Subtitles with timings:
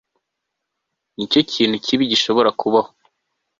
[1.15, 2.89] Nicyo kintu kibi gishobora kubaho